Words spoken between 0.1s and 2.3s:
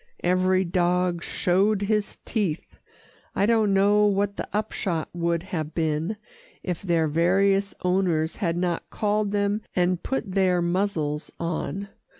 Every dog showed his